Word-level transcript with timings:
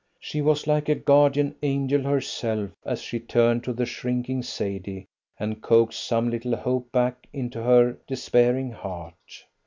She 0.19 0.41
was 0.41 0.65
like 0.65 0.89
a 0.89 0.95
guardian 0.95 1.53
angel 1.61 2.01
herself 2.01 2.71
as 2.83 3.03
she 3.03 3.19
turned 3.19 3.63
to 3.65 3.71
the 3.71 3.85
shrinking 3.85 4.41
Sadie, 4.41 5.05
and 5.37 5.61
coaxed 5.61 6.03
some 6.03 6.31
little 6.31 6.55
hope 6.55 6.91
back 6.91 7.27
into 7.31 7.61
her 7.61 7.97
despairing 8.07 8.71
heart. 8.71 9.43